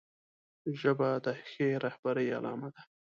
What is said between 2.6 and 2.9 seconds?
ده